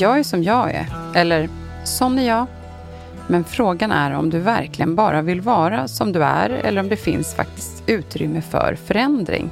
[0.00, 1.48] jag är som jag är, eller
[1.84, 2.46] sån är jag.
[3.26, 6.96] Men frågan är om du verkligen bara vill vara som du är eller om det
[6.96, 9.50] finns faktiskt utrymme för förändring.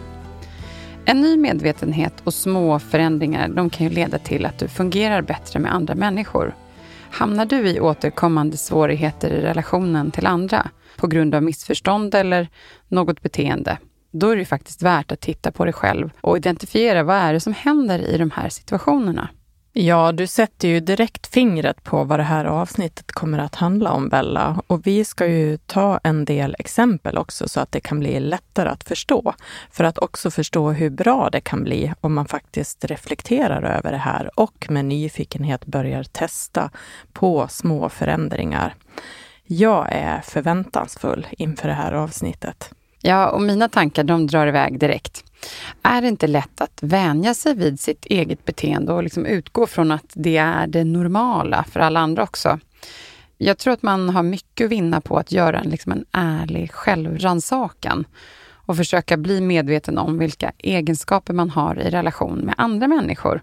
[1.05, 5.61] En ny medvetenhet och små förändringar de kan ju leda till att du fungerar bättre
[5.61, 6.55] med andra människor.
[7.11, 12.49] Hamnar du i återkommande svårigheter i relationen till andra på grund av missförstånd eller
[12.89, 13.79] något beteende,
[14.11, 17.41] då är det faktiskt värt att titta på dig själv och identifiera vad är det
[17.41, 19.29] som händer i de här situationerna.
[19.77, 24.09] Ja, du sätter ju direkt fingret på vad det här avsnittet kommer att handla om,
[24.09, 24.63] Bella.
[24.67, 28.69] Och vi ska ju ta en del exempel också så att det kan bli lättare
[28.69, 29.35] att förstå.
[29.71, 33.99] För att också förstå hur bra det kan bli om man faktiskt reflekterar över det
[33.99, 36.71] här och med nyfikenhet börjar testa
[37.13, 38.75] på små förändringar.
[39.45, 42.71] Jag är förväntansfull inför det här avsnittet.
[43.07, 45.25] Ja, och mina tankar de drar iväg direkt.
[45.83, 49.91] Är det inte lätt att vänja sig vid sitt eget beteende och liksom utgå från
[49.91, 52.59] att det är det normala för alla andra också?
[53.39, 56.73] Jag tror att man har mycket att vinna på att göra en, liksom en ärlig
[56.73, 58.05] självrannsakan
[58.51, 63.43] och försöka bli medveten om vilka egenskaper man har i relation med andra människor.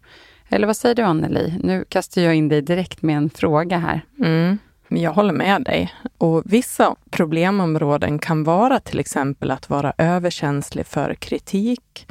[0.49, 1.59] Eller vad säger du Anneli?
[1.63, 4.01] Nu kastar jag in dig direkt med en fråga här.
[4.19, 4.57] Mm.
[4.97, 5.93] Jag håller med dig.
[6.17, 12.07] Och vissa problemområden kan vara till exempel att vara överkänslig för kritik,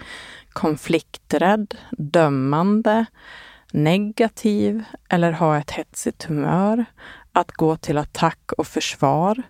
[0.52, 3.06] konflikträdd, dömande,
[3.72, 6.84] negativ eller ha ett hetsigt humör,
[7.32, 9.42] att gå till attack och försvar,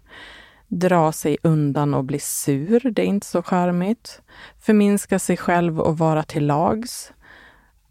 [0.68, 4.22] dra sig undan och bli sur, det är inte så charmigt,
[4.60, 7.12] förminska sig själv och vara till lags,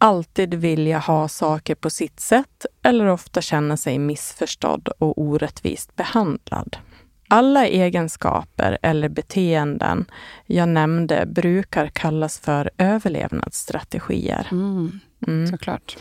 [0.00, 6.76] alltid vilja ha saker på sitt sätt eller ofta känna sig missförstådd och orättvist behandlad.
[7.28, 10.04] Alla egenskaper eller beteenden
[10.46, 14.48] jag nämnde brukar kallas för överlevnadsstrategier.
[14.50, 15.46] Mm, mm.
[15.46, 15.96] Såklart.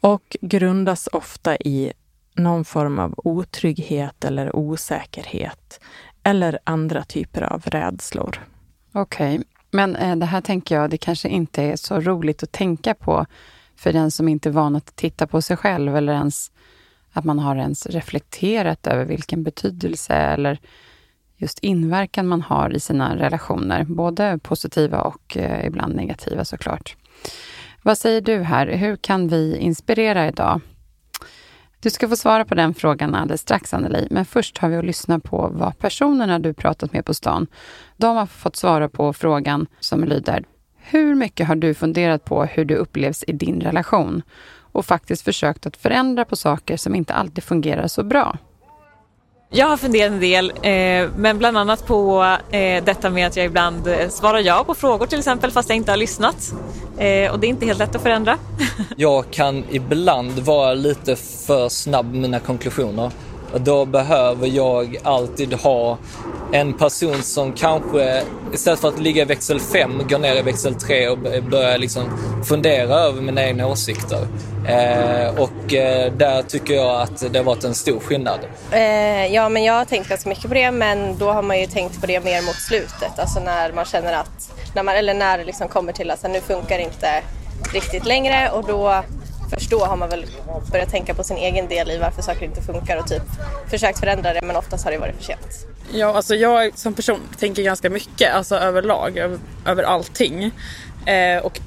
[0.00, 1.92] Och grundas ofta i
[2.34, 5.80] någon form av otrygghet eller osäkerhet
[6.22, 8.46] eller andra typer av rädslor.
[8.92, 9.44] Okej, okay.
[9.72, 13.26] Men eh, det här tänker jag, det kanske inte är så roligt att tänka på
[13.76, 16.50] för den som inte är van att titta på sig själv eller ens
[17.12, 20.58] att man har ens reflekterat över vilken betydelse eller
[21.36, 23.84] just inverkan man har i sina relationer.
[23.84, 26.96] Både positiva och eh, ibland negativa såklart.
[27.82, 28.66] Vad säger du här?
[28.66, 30.60] Hur kan vi inspirera idag?
[31.82, 34.06] Du ska få svara på den frågan alldeles strax, Anneli.
[34.10, 37.46] Men först har vi att lyssna på vad personerna du pratat med på stan,
[37.96, 40.44] de har fått svara på frågan som lyder
[40.76, 44.22] Hur mycket har du funderat på hur du upplevs i din relation?
[44.72, 48.38] Och faktiskt försökt att förändra på saker som inte alltid fungerar så bra.
[49.54, 53.46] Jag har funderat en del, eh, men bland annat på eh, detta med att jag
[53.46, 56.52] ibland eh, svarar ja på frågor till exempel fast jag inte har lyssnat.
[56.98, 58.38] Eh, och det är inte helt lätt att förändra.
[58.96, 63.10] jag kan ibland vara lite för snabb med mina konklusioner.
[63.52, 65.98] Och då behöver jag alltid ha
[66.52, 70.74] en person som kanske istället för att ligga i växel 5 går ner i växel
[70.74, 71.18] 3 och
[71.50, 72.04] börjar liksom
[72.44, 74.26] fundera över mina egna åsikter.
[74.68, 78.40] Eh, och eh, där tycker jag att det har varit en stor skillnad.
[78.70, 81.66] Eh, ja, men jag har tänkt ganska mycket på det, men då har man ju
[81.66, 83.18] tänkt på det mer mot slutet.
[83.18, 86.40] Alltså när man känner att, när man, eller när det liksom kommer till att nu
[86.40, 87.22] funkar det inte
[87.72, 89.02] riktigt längre och då
[89.54, 90.26] först då har man väl
[90.70, 93.22] börjat tänka på sin egen del i varför saker inte funkar och typ
[93.70, 95.66] försökt förändra det men oftast har det varit för sent.
[95.92, 100.50] Ja, alltså jag som person tänker ganska mycket, alltså överlag, över, över allting.
[101.06, 101.60] Eh, och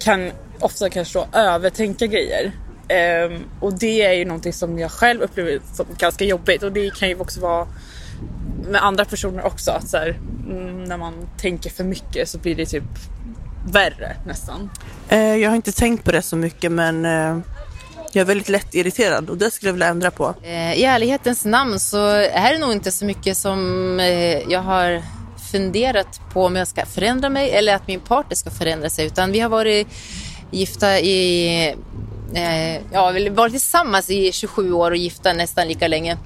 [0.00, 2.52] kan ofta kanske då övertänka grejer.
[2.88, 6.94] Eh, och det är ju någonting som jag själv upplever som ganska jobbigt och det
[6.94, 7.66] kan ju också vara
[8.68, 9.70] med andra personer också.
[9.70, 10.18] Att så här,
[10.50, 12.84] mm, när man tänker för mycket så blir det typ
[13.64, 14.70] värre nästan.
[15.08, 17.38] Eh, jag har inte tänkt på det så mycket men eh,
[18.12, 20.34] jag är väldigt lätt irriterad och det skulle jag vilja ändra på.
[20.42, 23.98] Eh, I ärlighetens namn så är det nog inte så mycket som
[24.48, 25.02] jag har
[25.52, 29.32] funderat på om jag ska förändra mig eller att min partner ska förändra sig utan
[29.32, 29.88] vi har varit
[30.50, 31.74] gifta i
[32.92, 36.18] ja, vi har varit tillsammans i 27 år och gifta nästan lika länge.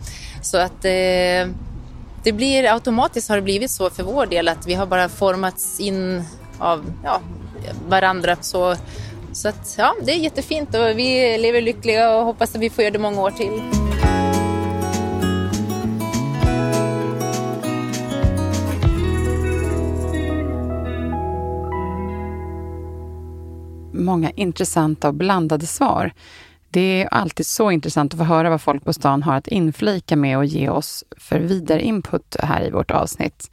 [0.43, 1.49] Så att eh,
[2.25, 5.81] det blir automatiskt har det blivit så för vår del att vi har bara formats
[5.81, 6.25] in
[6.59, 7.21] av ja,
[7.89, 8.37] varandra.
[8.41, 8.77] Så,
[9.33, 12.85] så att, ja, det är jättefint och vi lever lyckliga och hoppas att vi får
[12.85, 13.63] göra det många år till.
[23.93, 26.13] Många intressanta och blandade svar.
[26.71, 30.17] Det är alltid så intressant att få höra vad folk på stan har att inflika
[30.17, 33.51] med och ge oss för vidare input här i vårt avsnitt.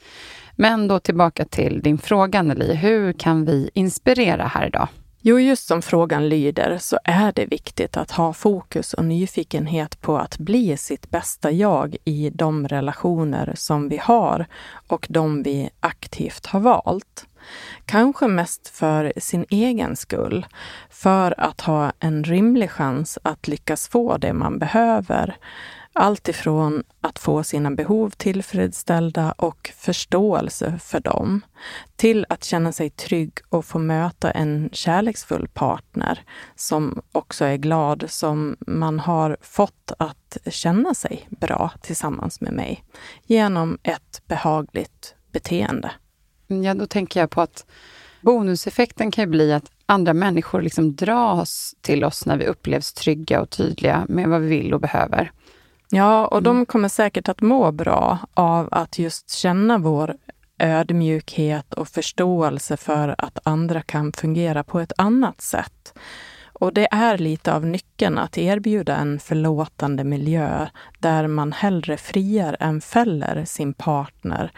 [0.56, 2.74] Men då tillbaka till din fråga, Nelly.
[2.74, 4.88] Hur kan vi inspirera här idag?
[5.28, 10.18] Jo, just som frågan lyder så är det viktigt att ha fokus och nyfikenhet på
[10.18, 14.46] att bli sitt bästa jag i de relationer som vi har
[14.88, 17.28] och de vi aktivt har valt.
[17.86, 20.46] Kanske mest för sin egen skull,
[20.90, 25.38] för att ha en rimlig chans att lyckas få det man behöver.
[25.98, 31.42] Allt ifrån att få sina behov tillfredsställda och förståelse för dem,
[31.96, 36.24] till att känna sig trygg och få möta en kärleksfull partner
[36.56, 42.84] som också är glad som man har fått att känna sig bra tillsammans med mig
[43.24, 45.92] genom ett behagligt beteende.
[46.48, 47.66] Ja, då tänker jag på att
[48.22, 53.42] bonuseffekten kan ju bli att andra människor liksom dras till oss när vi upplevs trygga
[53.42, 55.32] och tydliga med vad vi vill och behöver.
[55.90, 56.66] Ja, och de mm.
[56.66, 60.16] kommer säkert att må bra av att just känna vår
[60.60, 65.94] ödmjukhet och förståelse för att andra kan fungera på ett annat sätt.
[66.54, 70.68] Och det är lite av nyckeln att erbjuda en förlåtande miljö
[71.00, 74.52] där man hellre friar än fäller sin partner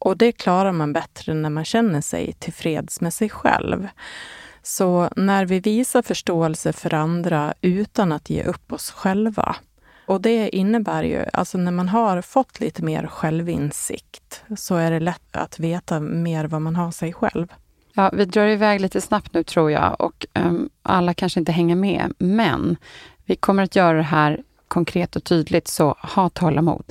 [0.00, 3.88] och det klarar man bättre när man känner sig tillfreds med sig själv.
[4.62, 9.56] Så när vi visar förståelse för andra utan att ge upp oss själva.
[10.10, 15.00] Och det innebär ju, alltså när man har fått lite mer självinsikt så är det
[15.00, 17.46] lätt att veta mer vad man har sig själv.
[17.92, 21.76] Ja, vi drar iväg lite snabbt nu tror jag och um, alla kanske inte hänger
[21.76, 22.12] med.
[22.18, 22.76] Men
[23.24, 26.84] vi kommer att göra det här konkret och tydligt, så ha tålamod.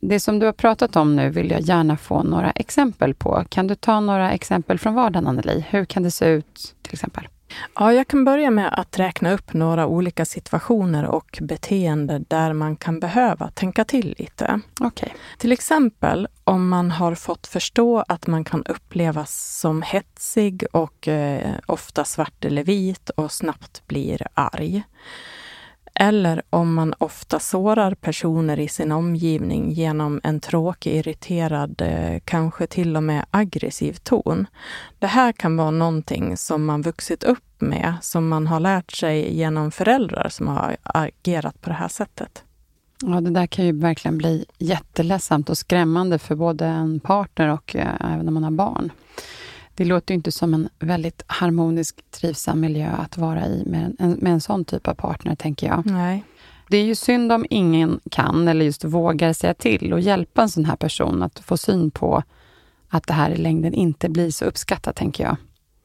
[0.00, 3.44] Det som du har pratat om nu vill jag gärna få några exempel på.
[3.48, 5.64] Kan du ta några exempel från vardagen, Anneli?
[5.68, 7.28] Hur kan det se ut till exempel?
[7.74, 12.76] Ja, jag kan börja med att räkna upp några olika situationer och beteenden där man
[12.76, 14.60] kan behöva tänka till lite.
[14.80, 15.08] Okay.
[15.38, 21.54] Till exempel om man har fått förstå att man kan upplevas som hetsig och eh,
[21.66, 24.82] ofta svart eller vit och snabbt blir arg.
[25.94, 32.66] Eller om man ofta sårar personer i sin omgivning genom en tråkig, irriterad, eh, kanske
[32.66, 34.46] till och med aggressiv ton.
[34.98, 39.36] Det här kan vara någonting som man vuxit upp med, som man har lärt sig
[39.36, 42.44] genom föräldrar som har agerat på det här sättet.
[43.02, 47.76] Ja, det där kan ju verkligen bli jätteledsamt och skrämmande för både en partner och
[47.76, 48.92] eh, även om man har barn.
[49.74, 54.32] Det låter inte som en väldigt harmonisk, trivsam miljö att vara i med en, med
[54.32, 55.86] en sån typ av partner, tänker jag.
[55.86, 56.24] Nej.
[56.68, 60.48] Det är ju synd om ingen kan eller just vågar säga till och hjälpa en
[60.48, 62.22] sån här person att få syn på
[62.88, 65.36] att det här i längden inte blir så uppskattat, tänker jag.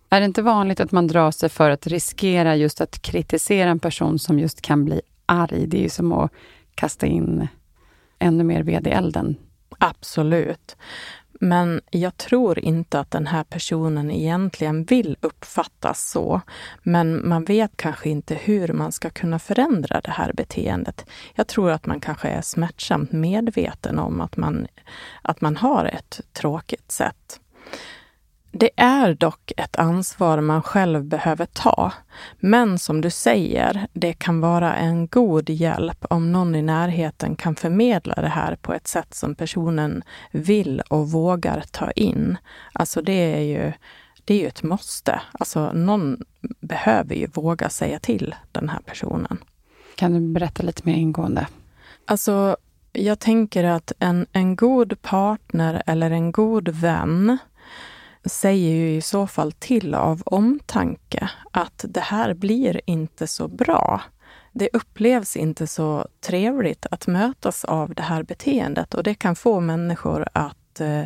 [0.10, 3.80] Är det inte vanligt att man drar sig för att riskera just att kritisera en
[3.80, 5.68] person som just kan bli arg?
[5.68, 6.32] Det är ju som att
[6.76, 7.48] kasta in
[8.20, 9.36] ännu mer ved i elden.
[9.78, 10.76] Absolut.
[11.40, 16.42] Men jag tror inte att den här personen egentligen vill uppfattas så.
[16.84, 21.06] Men man vet kanske inte hur man ska kunna förändra det här beteendet.
[21.36, 24.68] Jag tror att man kanske är smärtsamt medveten om att man,
[25.22, 27.40] att man har ett tråkigt sätt.
[28.52, 31.94] Det är dock ett ansvar man själv behöver ta.
[32.40, 37.56] Men som du säger, det kan vara en god hjälp om någon i närheten kan
[37.56, 42.38] förmedla det här på ett sätt som personen vill och vågar ta in.
[42.74, 43.74] Alltså det är ju,
[44.26, 45.22] det är ju ett måste.
[45.32, 46.18] Alltså någon
[46.60, 49.38] behöver ju våga säga till den här personen.
[49.96, 51.48] Kan du berätta lite mer ingående?
[52.06, 52.58] Alltså,
[52.94, 57.38] jag tänker att en, en god partner eller en god vän
[58.26, 64.02] säger ju i så fall till av omtanke att det här blir inte så bra.
[64.52, 69.60] det upplevs inte så trevligt att mötas av det här beteendet och det kan få
[69.60, 71.04] människor att eh,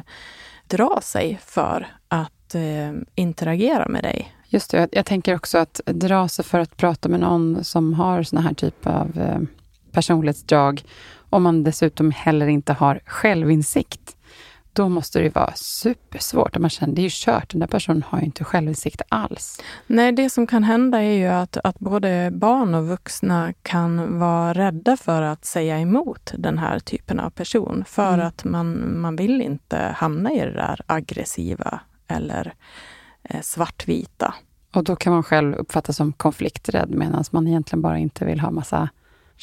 [0.68, 4.36] dra sig för att eh, interagera med dig.
[4.48, 7.94] Just det, jag, jag, tänker också att dra sig för att prata med någon som
[7.94, 9.40] har såna här typ av eh,
[9.92, 10.84] personlighetsdrag,
[11.30, 14.18] om man dessutom heller inte har självinsikt
[14.74, 16.58] då måste det vara supersvårt.
[16.58, 19.62] Man känner, det är ju kört, den där personen har ju inte självinsikt alls.
[19.88, 24.54] Nej, det som kan hända är ju att, att både barn och vuxna kan vara
[24.54, 27.84] rädda för att säga emot den här typen av person.
[27.88, 28.28] För mm.
[28.28, 32.54] att man, man vill inte hamna i det där aggressiva eller
[33.24, 34.34] eh, svartvita.
[34.74, 38.52] Och då kan man själv uppfattas som konflikträdd medan man egentligen bara inte vill ha
[38.52, 38.90] massa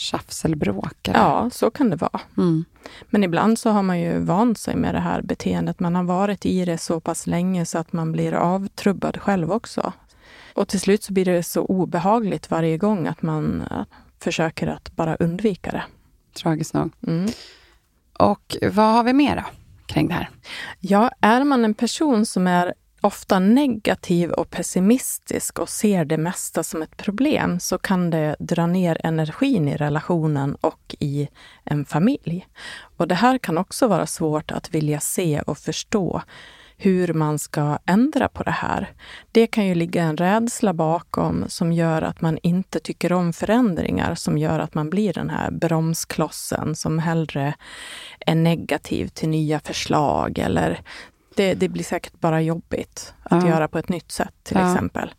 [0.01, 1.09] tjafs eller bråk?
[1.09, 1.19] Eller?
[1.19, 2.21] Ja, så kan det vara.
[2.37, 2.65] Mm.
[3.11, 5.81] Men ibland så har man ju vant sig med det här beteendet.
[5.81, 9.93] Man har varit i det så pass länge så att man blir avtrubbad själv också.
[10.55, 13.69] Och till slut så blir det så obehagligt varje gång att man
[14.23, 15.83] försöker att bara undvika det.
[16.43, 16.93] Tragiskt nog.
[17.07, 17.31] Mm.
[18.19, 19.45] Och vad har vi mer då
[19.87, 20.31] kring det här?
[20.81, 26.63] Ja, är man en person som är ofta negativ och pessimistisk och ser det mesta
[26.63, 31.29] som ett problem så kan det dra ner energin i relationen och i
[31.65, 32.47] en familj.
[32.97, 36.23] Och det här kan också vara svårt att vilja se och förstå
[36.83, 38.93] hur man ska ändra på det här.
[39.33, 44.15] Det kan ju ligga en rädsla bakom som gör att man inte tycker om förändringar,
[44.15, 47.55] som gör att man blir den här bromsklossen som hellre
[48.21, 50.81] är negativ till nya förslag eller
[51.35, 53.49] det, det blir säkert bara jobbigt att ja.
[53.49, 54.73] göra på ett nytt sätt till ja.
[54.73, 55.15] exempel.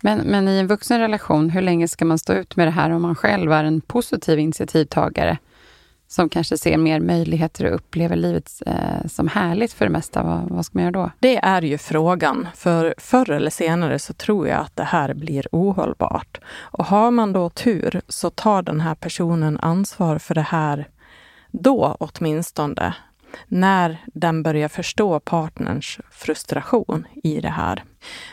[0.00, 2.90] Men, men i en vuxen relation, hur länge ska man stå ut med det här
[2.90, 5.38] om man själv är en positiv initiativtagare
[6.08, 10.22] som kanske ser mer möjligheter och upplever livet eh, som härligt för det mesta?
[10.22, 11.10] Vad, vad ska man göra då?
[11.18, 12.48] Det är ju frågan.
[12.54, 16.40] För förr eller senare så tror jag att det här blir ohållbart.
[16.58, 20.88] Och har man då tur så tar den här personen ansvar för det här
[21.50, 22.94] då åtminstone
[23.48, 27.84] när den börjar förstå partners frustration i det här.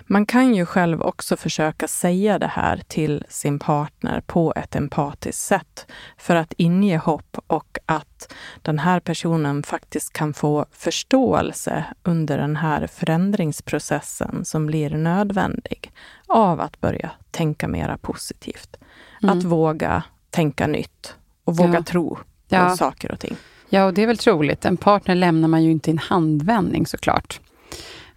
[0.06, 5.42] Man kan ju själv också försöka säga det här till sin partner på ett empatiskt
[5.42, 12.38] sätt för att inge hopp och att den här personen faktiskt kan få förståelse under
[12.38, 15.92] den här förändringsprocessen som blir nödvändig
[16.28, 18.78] av att börja tänka mera positivt.
[19.24, 19.38] Mm.
[19.38, 21.84] Att våga tänka nytt och våga ja.
[21.84, 22.24] tro på
[22.56, 22.78] ja.
[22.78, 23.36] saker och ting.
[23.74, 24.66] Ja, och det är väl troligt.
[24.66, 27.40] En partner lämnar man ju inte i en handvändning såklart.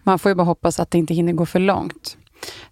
[0.03, 2.17] Man får ju bara hoppas att det inte hinner gå för långt.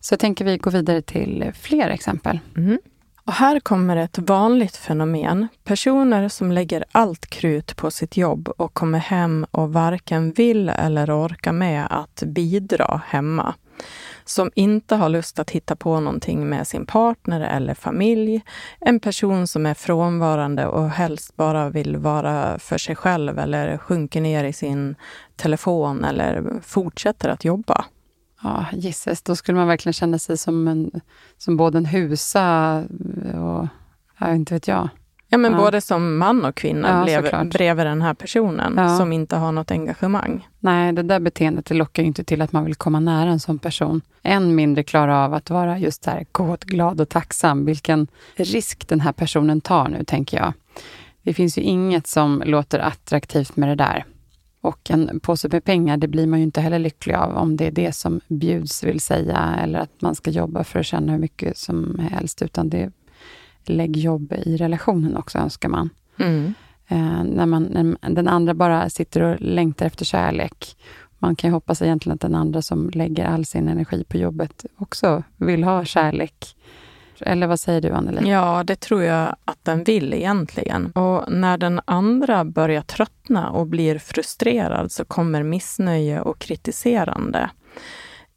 [0.01, 2.39] Så jag tänker vi går vidare till fler exempel.
[2.57, 2.79] Mm.
[3.25, 5.49] Och här kommer ett vanligt fenomen.
[5.65, 11.27] Personer som lägger allt krut på sitt jobb och kommer hem och varken vill eller
[11.27, 13.55] orkar med att bidra hemma
[14.25, 18.43] som inte har lust att hitta på någonting med sin partner eller familj.
[18.81, 24.21] En person som är frånvarande och helst bara vill vara för sig själv eller sjunker
[24.21, 24.95] ner i sin
[25.37, 27.85] telefon eller fortsätter att jobba.
[28.43, 30.91] Ja, gisses, då skulle man verkligen känna sig som, en,
[31.39, 32.77] som både en husa
[33.35, 33.69] och,
[34.19, 34.89] ja, inte vet jag.
[35.35, 35.59] Ja, men ja.
[35.59, 38.99] både som man och kvinna ja, blev, bredvid den här personen ja.
[38.99, 40.49] som inte har något engagemang.
[40.61, 43.41] Nej, det där beteendet det lockar ju inte till att man vill komma nära en
[43.41, 44.01] sån person.
[44.23, 47.65] Än mindre klara av att vara just här kåt, glad och tacksam.
[47.65, 50.53] Vilken risk den här personen tar nu, tänker jag.
[51.23, 54.05] Det finns ju inget som låter attraktivt med det där.
[54.61, 57.67] Och en påse med pengar, det blir man ju inte heller lycklig av om det
[57.67, 61.19] är det som bjuds, vill säga, eller att man ska jobba för att tjäna hur
[61.19, 62.91] mycket som helst, utan det
[63.69, 65.91] lägg jobb i relationen också, önskar man.
[66.17, 66.55] Mm.
[66.89, 70.77] Eh, när, man när den andra bara sitter och längtar efter kärlek.
[71.19, 74.67] Man kan ju hoppas egentligen att den andra som lägger all sin energi på jobbet
[74.77, 76.57] också vill ha kärlek.
[77.21, 78.31] Eller vad säger du, Anneli?
[78.31, 80.93] Ja, det tror jag att den vill egentligen.
[80.93, 87.51] Och när den andra börjar tröttna och blir frustrerad så kommer missnöje och kritiserande.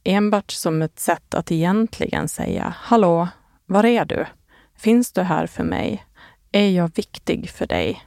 [0.04, 3.28] Enbart som ett sätt att egentligen säga, hallå,
[3.66, 4.26] var är du?
[4.78, 6.06] Finns du här för mig?
[6.52, 8.04] Är jag viktig för dig?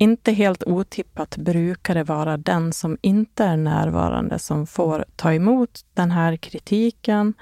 [0.00, 5.84] Inte helt otippat brukar det vara den som inte är närvarande som får ta emot
[5.94, 7.34] den här kritiken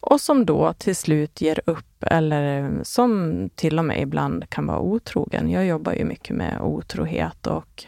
[0.00, 4.66] och som då till slut ger upp eller eh, som till och med ibland kan
[4.66, 5.50] vara otrogen.
[5.50, 7.84] Jag jobbar ju mycket med otrohet och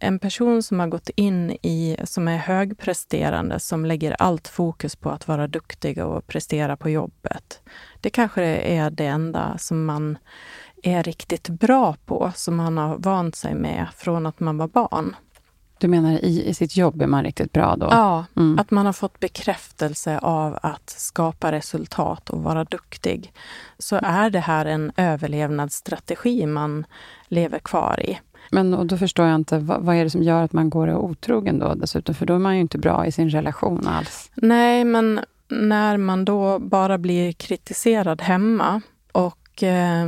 [0.00, 5.10] en person som har gått in i, som är högpresterande, som lägger allt fokus på
[5.10, 7.62] att vara duktig och prestera på jobbet.
[8.00, 10.18] Det kanske är det enda som man
[10.82, 15.16] är riktigt bra på, som man har vant sig med från att man var barn.
[15.78, 17.88] Du menar i, i sitt jobb är man riktigt bra då?
[17.90, 18.58] Ja, Mm.
[18.58, 23.32] att man har fått bekräftelse av att skapa resultat och vara duktig.
[23.78, 26.86] Så är det här en överlevnadsstrategi man
[27.28, 28.18] lever kvar i.
[28.50, 30.88] Men och då förstår jag inte, vad, vad är det som gör att man går
[30.88, 32.14] och är otrogen då dessutom?
[32.14, 34.30] För då är man ju inte bra i sin relation alls.
[34.34, 38.80] Nej, men när man då bara blir kritiserad hemma
[39.12, 40.06] och eh,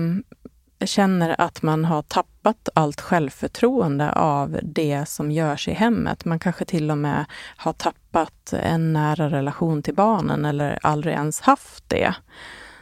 [0.86, 6.24] känner att man har tappat allt självförtroende av det som görs i hemmet.
[6.24, 7.24] Man kanske till och med
[7.56, 12.14] har tappat en nära relation till barnen eller aldrig ens haft det.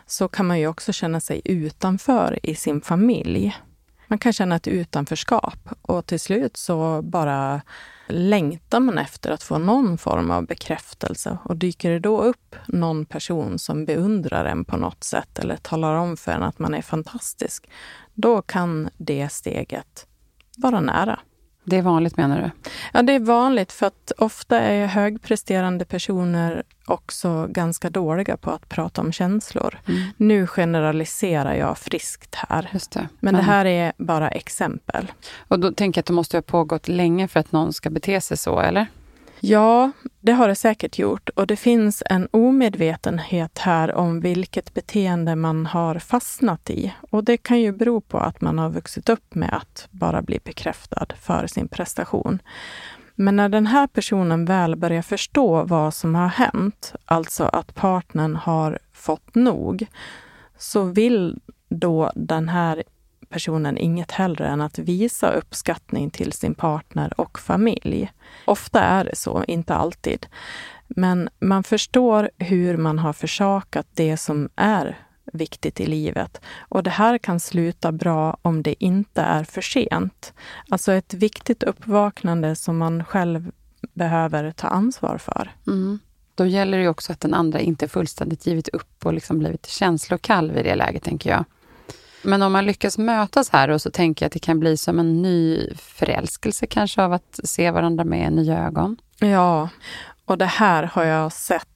[0.06, 3.56] Så kan man ju också känna sig utanför i sin familj.
[4.10, 7.60] Man kan känna ett utanförskap och till slut så bara
[8.08, 11.38] längtar man efter att få någon form av bekräftelse.
[11.44, 15.94] Och dyker det då upp någon person som beundrar en på något sätt eller talar
[15.94, 17.70] om för en att man är fantastisk,
[18.14, 20.06] då kan det steget
[20.56, 21.20] vara nära.
[21.70, 22.70] Det är vanligt menar du?
[22.92, 28.68] Ja, det är vanligt för att ofta är högpresterande personer också ganska dåliga på att
[28.68, 29.78] prata om känslor.
[29.88, 30.02] Mm.
[30.16, 32.70] Nu generaliserar jag friskt här.
[32.92, 33.08] Det.
[33.20, 35.12] Men det här är bara exempel.
[35.48, 38.20] Och då tänker jag att det måste ha pågått länge för att någon ska bete
[38.20, 38.86] sig så, eller?
[39.40, 41.28] Ja, det har det säkert gjort.
[41.28, 46.94] Och det finns en omedvetenhet här om vilket beteende man har fastnat i.
[47.10, 50.40] Och det kan ju bero på att man har vuxit upp med att bara bli
[50.44, 52.38] bekräftad för sin prestation.
[53.14, 58.36] Men när den här personen väl börjar förstå vad som har hänt, alltså att partnern
[58.36, 59.86] har fått nog,
[60.58, 62.82] så vill då den här
[63.30, 68.12] personen inget hellre än att visa uppskattning till sin partner och familj.
[68.44, 70.26] Ofta är det så, inte alltid.
[70.88, 74.98] Men man förstår hur man har försakat det som är
[75.32, 76.40] viktigt i livet.
[76.58, 80.32] Och det här kan sluta bra om det inte är för sent.
[80.68, 83.52] Alltså ett viktigt uppvaknande som man själv
[83.92, 85.50] behöver ta ansvar för.
[85.66, 85.98] Mm.
[86.34, 90.50] Då gäller det också att den andra inte fullständigt givit upp och liksom blivit känslokall
[90.50, 91.44] vid det läget, tänker jag.
[92.22, 94.98] Men om man lyckas mötas här och så tänker jag att det kan bli som
[94.98, 98.96] en ny förälskelse kanske av att se varandra med nya ögon.
[99.18, 99.68] Ja,
[100.24, 101.66] och det här har jag sett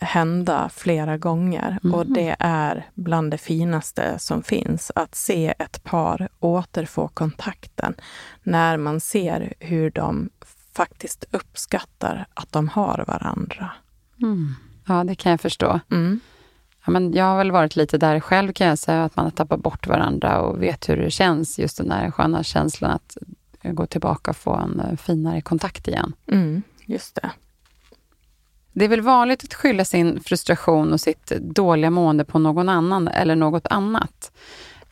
[0.00, 1.94] hända flera gånger Mhm.
[1.94, 7.94] och det är bland det finaste som finns att se ett par återfå kontakten
[8.42, 10.30] när man ser hur de
[10.74, 13.70] faktiskt uppskattar att de har varandra.
[14.22, 14.54] Mm.
[14.86, 15.80] Ja, det kan jag förstå.
[15.90, 16.20] Mm.
[16.86, 19.30] Ja, men jag har väl varit lite där själv kan jag säga, att man har
[19.30, 23.16] tappat bort varandra och vet hur det känns, just den där sköna känslan att
[23.62, 26.12] gå tillbaka och få en eh, finare kontakt igen.
[26.32, 27.30] Mm, just det.
[28.72, 33.08] Det är väl vanligt att skylla sin frustration och sitt dåliga mående på någon annan
[33.08, 34.32] eller något annat.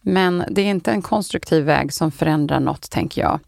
[0.00, 3.40] Men det är inte en konstruktiv väg som förändrar något, tänker jag.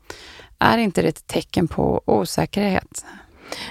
[0.59, 3.05] Är inte det ett tecken på osäkerhet?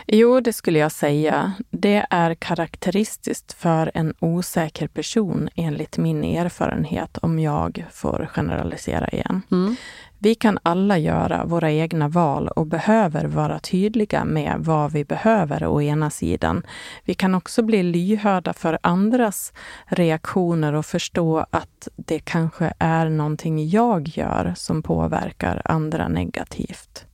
[0.07, 1.53] Jo, det skulle jag säga.
[1.71, 9.41] Det är karaktäristiskt för en osäker person enligt min erfarenhet, om jag får generalisera igen.
[9.51, 9.75] Mm.
[10.19, 15.65] Vi kan alla göra våra egna val och behöver vara tydliga med vad vi behöver
[15.65, 16.63] å ena sidan.
[17.03, 19.53] Vi kan också bli lyhörda för andras
[19.85, 27.04] reaktioner och förstå att det kanske är någonting jag gör som påverkar andra negativt.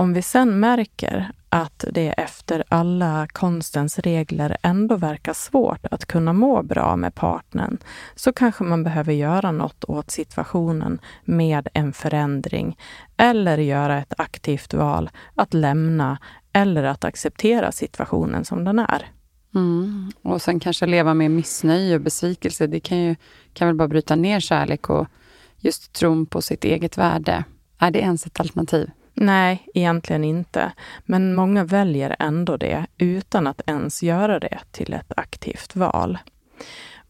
[0.00, 6.32] Om vi sen märker att det efter alla konstens regler ändå verkar svårt att kunna
[6.32, 7.78] må bra med partnern,
[8.14, 12.78] så kanske man behöver göra något åt situationen med en förändring
[13.16, 16.18] eller göra ett aktivt val att lämna
[16.52, 19.10] eller att acceptera situationen som den är.
[19.54, 20.12] Mm.
[20.22, 22.66] Och sen kanske leva med missnöje och besvikelse.
[22.66, 23.16] Det kan ju
[23.52, 25.06] kan väl bara bryta ner kärlek och
[25.58, 27.44] just tron på sitt eget värde.
[27.78, 28.90] Är det ens ett alternativ?
[29.22, 30.72] Nej, egentligen inte.
[31.04, 36.18] Men många väljer ändå det utan att ens göra det till ett aktivt val.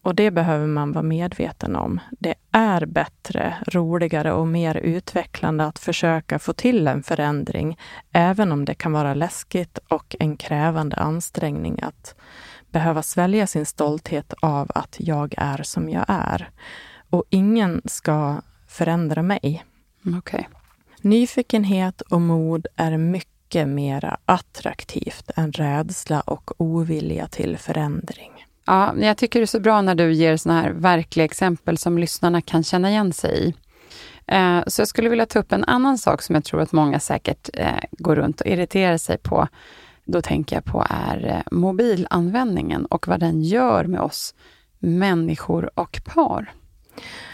[0.01, 1.99] Och det behöver man vara medveten om.
[2.19, 7.77] Det är bättre, roligare och mer utvecklande att försöka få till en förändring,
[8.11, 12.15] även om det kan vara läskigt och en krävande ansträngning att
[12.71, 16.49] behöva svälja sin stolthet av att jag är som jag är.
[17.09, 19.65] Och ingen ska förändra mig.
[20.05, 20.17] Okej.
[20.17, 20.60] Okay.
[21.01, 28.31] Nyfikenhet och mod är mycket mer attraktivt än rädsla och ovilja till förändring.
[28.65, 31.97] Ja, jag tycker det är så bra när du ger såna här verkliga exempel som
[31.97, 33.53] lyssnarna kan känna igen sig i.
[34.27, 36.99] Eh, Så jag skulle vilja ta upp en annan sak som jag tror att många
[36.99, 39.47] säkert eh, går runt och irriterar sig på.
[40.05, 44.35] Då tänker jag på är eh, mobilanvändningen och vad den gör med oss
[44.79, 46.51] människor och par.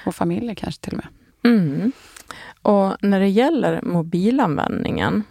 [0.06, 1.08] Och familjer kanske till och med.
[1.54, 1.92] Mm.
[2.62, 5.24] Och när det gäller mobilanvändningen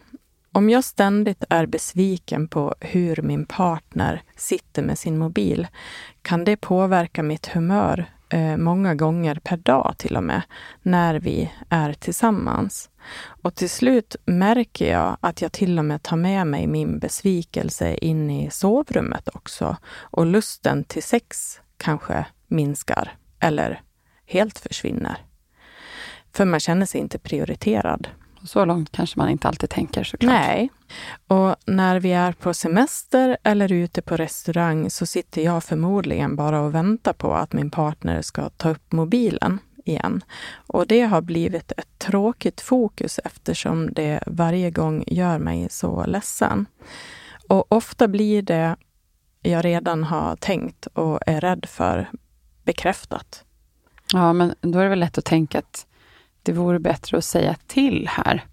[0.53, 5.67] Om jag ständigt är besviken på hur min partner sitter med sin mobil
[6.23, 10.43] kan det påverka mitt humör eh, många gånger per dag till och med,
[10.83, 12.91] när vi är tillsammans.
[13.43, 17.95] Och till slut märker jag att jag till och med tar med mig min besvikelse
[17.95, 19.77] in i sovrummet också.
[19.99, 23.81] Och lusten till sex kanske minskar eller
[24.27, 25.26] helt försvinner.
[26.37, 28.09] För man känner sig inte prioriterad.
[28.45, 30.33] Så långt kanske man inte alltid tänker såklart.
[30.33, 30.71] Nej.
[31.27, 36.61] Och när vi är på semester eller ute på restaurang så sitter jag förmodligen bara
[36.61, 40.25] och väntar på att min partner ska ta upp mobilen igen.
[40.67, 46.67] Och det har blivit ett tråkigt fokus eftersom det varje gång gör mig så ledsen.
[47.49, 48.77] Och ofta blir det
[49.43, 52.11] jag redan har tänkt och är rädd för
[52.65, 53.45] bekräftat.
[54.13, 55.87] Ja, men då är det väl lätt att tänka att
[56.47, 58.45] det vore bättre att säga till här.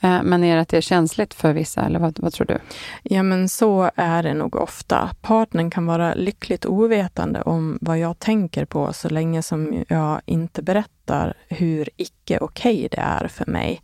[0.00, 2.58] Eh, men är det att det är känsligt för vissa, eller vad, vad tror du?
[3.02, 5.10] Ja, men så är det nog ofta.
[5.20, 10.62] Partnern kan vara lyckligt ovetande om vad jag tänker på så länge som jag inte
[10.62, 13.80] berättar hur icke okej okay det är för mig.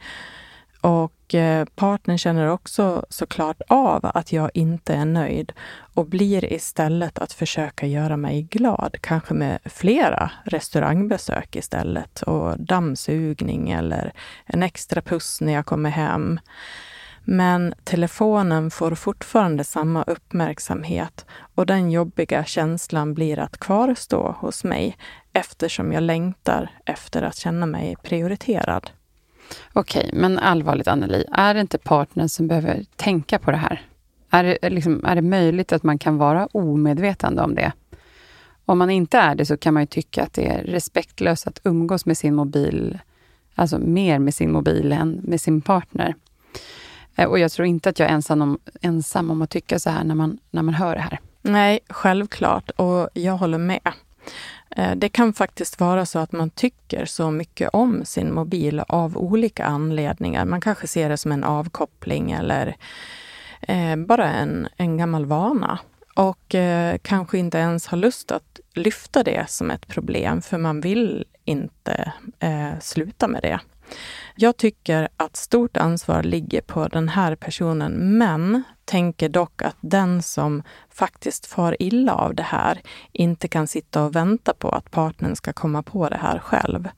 [0.85, 5.53] Och eh, partnern känner också såklart av att jag inte är nöjd
[5.95, 13.71] och blir istället att försöka göra mig glad, kanske med flera restaurangbesök istället och dammsugning
[13.71, 14.13] eller
[14.45, 16.41] en extra puss när jag kommer hem.
[17.25, 24.97] Men telefonen får fortfarande samma uppmärksamhet och den jobbiga känslan blir att kvarstå hos mig
[25.33, 28.91] eftersom jag längtar efter att känna mig prioriterad.
[29.73, 33.83] Okej, men allvarligt Anneli, är det inte partnern som behöver tänka på det här?
[34.31, 37.73] Är det, liksom, är det möjligt att man kan vara omedvetande om det?
[38.65, 41.61] Om man inte är det så kan man ju tycka att det är respektlöst att
[41.65, 42.99] umgås med sin mobil,
[43.55, 46.15] alltså mer med sin mobil än med sin partner.
[47.17, 49.91] Eh, och jag tror inte att jag är ensam om, ensam om att tycka så
[49.91, 51.21] här när man, när man hör det här.
[51.43, 52.71] Nej, självklart.
[52.71, 53.93] Och jag håller med.
[54.77, 59.17] Eh, det kan faktiskt vara så att man tycker så mycket om sin mobil av
[59.17, 60.45] olika anledningar.
[60.45, 62.77] Man kanske ser det som en avkoppling eller
[63.61, 65.79] eh, bara en, en gammal vana.
[66.15, 70.81] Och eh, kanske inte ens har lust att lyfta det som ett problem, för man
[70.81, 73.61] vill inte eh, sluta med det.
[74.37, 80.23] Jag tycker att stort ansvar ligger på den här personen, men tänker dock att den
[80.23, 82.81] som faktiskt far illa av det här
[83.13, 86.89] inte kan sitta och vänta på att partnern ska komma på det här själv.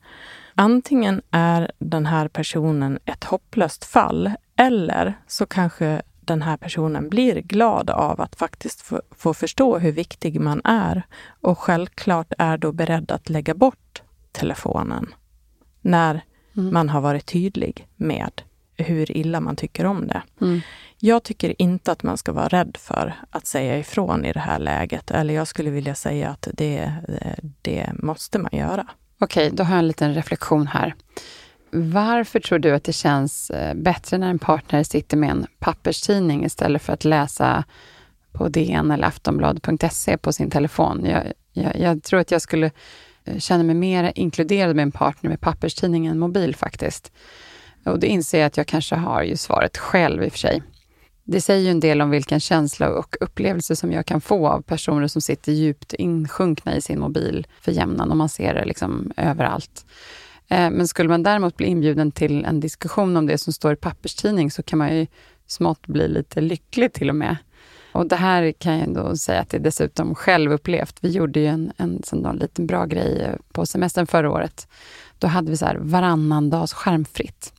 [0.55, 7.41] Antingen är den här personen ett hopplöst fall eller så kanske den här personen blir
[7.41, 11.03] glad av att faktiskt få, få förstå hur viktig man är
[11.41, 15.15] och självklart är då beredd att lägga bort telefonen
[15.81, 16.25] när
[16.57, 16.75] mm.
[16.75, 18.43] man har varit tydlig med
[18.77, 20.23] hur illa man tycker om det.
[20.41, 20.61] Mm.
[21.07, 24.59] Jag tycker inte att man ska vara rädd för att säga ifrån i det här
[24.59, 25.11] läget.
[25.11, 26.93] Eller jag skulle vilja säga att det,
[27.23, 28.87] eh, det måste man göra.
[29.19, 30.95] Okej, då har jag en liten reflektion här.
[31.71, 36.45] Varför tror du att det känns eh, bättre när en partner sitter med en papperstidning
[36.45, 37.65] istället för att läsa
[38.33, 41.05] på DN eller aftonbladet.se på sin telefon?
[41.05, 42.71] Jag, jag, jag, tror att jag skulle
[43.25, 47.13] eh, känna mig mer inkluderad med en partner med papperstidning än mobil faktiskt.
[47.85, 50.63] Och det inser jag att jag kanske har ju svaret själv i och för sig.
[51.29, 54.63] Det säger ju en del om vilken känsla och upplevelse som jag kan få av
[54.63, 59.13] personer som sitter djupt insjunkna i sin mobil för jämnan och man ser det liksom
[59.17, 59.87] överallt.
[60.49, 63.77] Eh, men skulle man däremot bli inbjuden till en diskussion om det som står i
[63.77, 65.07] papperstidning så kan man ju
[65.47, 67.37] smått bli lite lycklig till och med.
[67.93, 70.97] Och det här kan jag då säga att det är dessutom självupplevt.
[71.01, 74.69] Vi gjorde ju en, en sån liten bra grej på semestern förra året.
[75.19, 77.53] Då hade vi så här varannan dags skärmfritt.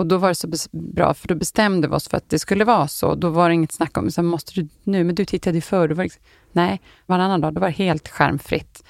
[0.00, 2.64] Och då var det så bra, för då bestämde vi oss för att det skulle
[2.64, 3.14] vara så.
[3.14, 5.88] Då var det inget snack om, så måste du nu, men du tittade ju förr.
[5.88, 8.84] Var liksom, nej, varannan dag, då var det helt skärmfritt.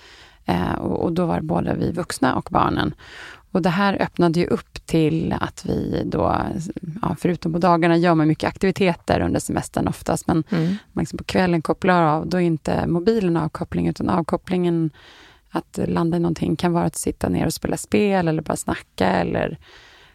[0.44, 2.94] Eh, och, och, då var det både vi vuxna och barnen.
[3.52, 6.36] Och det här öppnade ju upp till att vi då,
[7.02, 10.76] ja, förutom på dagarna, gör man mycket aktiviteter under semestern oftast, men mm.
[10.92, 14.90] man liksom på kvällen kopplar av, då är inte mobilen avkoppling, utan avkopplingen
[15.50, 19.06] att landa i någonting kan vara att sitta ner och spela spel eller bara snacka
[19.06, 19.58] eller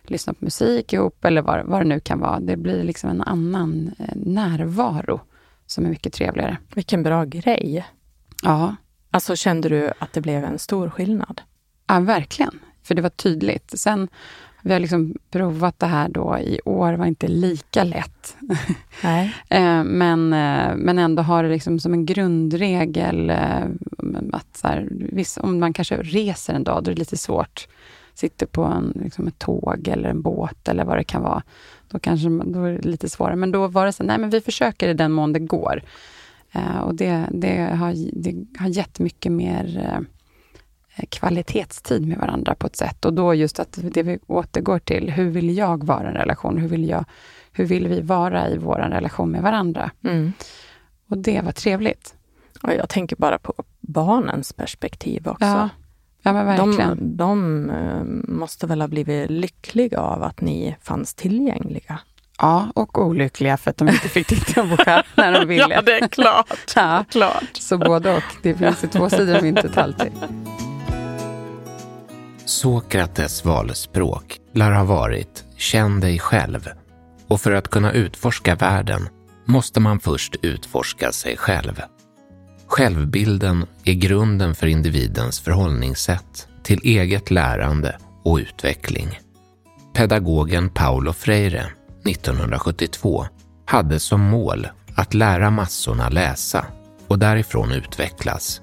[0.10, 2.40] lyssna på musik ihop eller vad, vad det nu kan vara.
[2.40, 5.22] Det blir liksom en annan eh, närvaro
[5.66, 6.58] som är mycket trevligare.
[6.76, 7.86] Vilken bra grej.
[8.44, 8.76] Ja.
[9.12, 11.42] Alltså kände du att det blev en stor skillnad?
[11.88, 12.60] Ja, verkligen.
[12.84, 13.80] För det var tydligt.
[13.80, 14.08] Sen
[14.62, 18.38] vi har liksom provat det här då i år, var inte lika lätt.
[19.04, 19.36] Nej.
[19.50, 23.30] Eh, men, eh, men ändå har det liksom som en grundregel
[24.32, 24.90] att så här,
[25.40, 27.68] om man kanske reser en dag, då är det lite svårt
[28.16, 31.44] sitter på en, liksom ett tåg eller en båt eller vad det kan vara.
[31.90, 33.36] Då, kanske, då är det lite svårare.
[33.36, 35.84] Men då var det så, nej men vi försöker i den mån det går.
[36.52, 39.90] Eh, och det, det, har, det har gett mycket mer
[40.96, 43.06] eh, kvalitetstid med varandra på ett sätt.
[43.06, 46.58] Och då just att det vi återgår till, hur vill jag vara i en relation?
[46.58, 47.06] Hur vill, jag,
[47.52, 49.92] hur vill vi vara i vår relation med varandra?
[50.04, 50.34] Mm.
[51.10, 52.16] Och det var trevligt.
[52.64, 55.46] Och jag tänker bara på barnens perspektiv också.
[55.46, 55.70] Ja,
[56.26, 57.18] ja men verkligen.
[57.18, 62.00] De, de eh, måste väl ha blivit lyckliga av att ni fanns tillgängliga?
[62.38, 65.68] Ja, och olyckliga för att de inte fick titta på själv när de ville.
[65.70, 66.74] ja, det är klart.
[66.76, 67.50] ja, klart.
[67.54, 68.24] Så både och.
[68.42, 70.12] Det finns ju två sidor av myntet alltid.
[72.46, 76.70] Sokrates valspråk lär ha varit ”känn dig själv”
[77.28, 79.02] och för att kunna utforska världen
[79.46, 81.82] måste man först utforska sig själv.
[82.68, 89.20] Självbilden är grunden för individens förhållningssätt till eget lärande och utveckling.
[89.94, 91.66] Pedagogen Paulo Freire,
[92.06, 93.26] 1972,
[93.66, 96.66] hade som mål att lära massorna läsa
[97.08, 98.62] och därifrån utvecklas.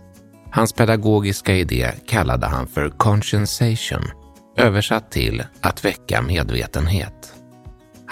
[0.50, 4.10] Hans pedagogiska idé kallade han för conscienzation,
[4.56, 7.31] översatt till att väcka medvetenhet.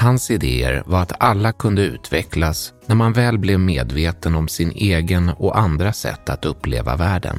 [0.01, 5.29] Hans idéer var att alla kunde utvecklas när man väl blev medveten om sin egen
[5.29, 7.39] och andra sätt att uppleva världen.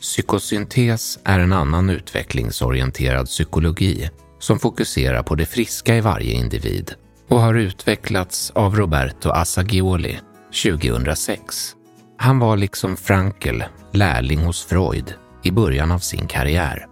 [0.00, 6.94] Psykosyntes är en annan utvecklingsorienterad psykologi som fokuserar på det friska i varje individ
[7.28, 10.18] och har utvecklats av Roberto Assagioli
[10.62, 11.74] 2006.
[12.18, 16.86] Han var liksom Frankel lärling hos Freud i början av sin karriär.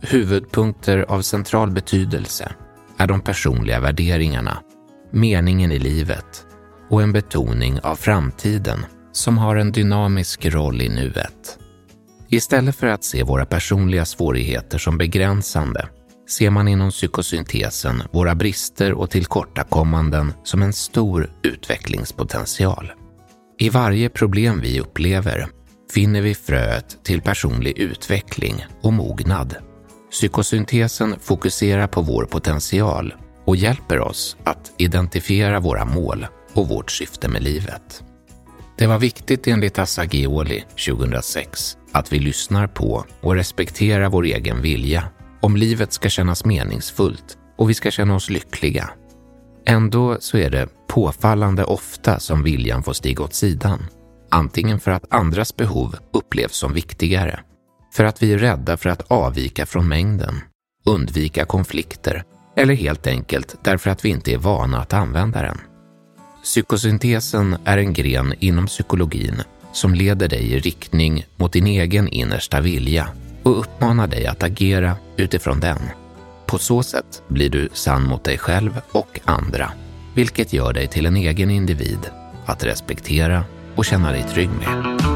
[0.00, 2.52] Huvudpunkter av central betydelse
[2.98, 4.58] är de personliga värderingarna,
[5.12, 6.46] meningen i livet
[6.90, 11.58] och en betoning av framtiden som har en dynamisk roll i nuet.
[12.28, 15.88] Istället för att se våra personliga svårigheter som begränsande
[16.30, 22.92] ser man inom psykosyntesen våra brister och tillkortakommanden som en stor utvecklingspotential.
[23.58, 25.46] I varje problem vi upplever
[25.94, 29.56] finner vi fröet till personlig utveckling och mognad.
[30.10, 33.14] Psykosyntesen fokuserar på vår potential
[33.44, 38.02] och hjälper oss att identifiera våra mål och vårt syfte med livet.
[38.78, 45.04] Det var viktigt enligt Assagioli 2006 att vi lyssnar på och respekterar vår egen vilja
[45.40, 48.90] om livet ska kännas meningsfullt och vi ska känna oss lyckliga.
[49.66, 53.86] Ändå så är det påfallande ofta som viljan får stiga åt sidan.
[54.30, 57.40] Antingen för att andras behov upplevs som viktigare,
[57.96, 60.40] för att vi är rädda för att avvika från mängden,
[60.86, 62.24] undvika konflikter
[62.56, 65.58] eller helt enkelt därför att vi inte är vana att använda den.
[66.42, 72.60] Psykosyntesen är en gren inom psykologin som leder dig i riktning mot din egen innersta
[72.60, 73.08] vilja
[73.42, 75.78] och uppmanar dig att agera utifrån den.
[76.46, 79.72] På så sätt blir du sann mot dig själv och andra,
[80.14, 82.10] vilket gör dig till en egen individ
[82.46, 85.15] att respektera och känna dig trygg med.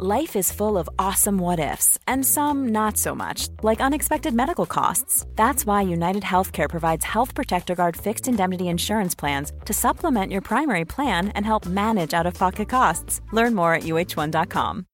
[0.00, 4.64] Life is full of awesome what ifs, and some not so much, like unexpected medical
[4.64, 5.26] costs.
[5.34, 10.42] That's why United Healthcare provides Health Protector Guard fixed indemnity insurance plans to supplement your
[10.42, 13.20] primary plan and help manage out of pocket costs.
[13.32, 14.84] Learn more at uh1.com.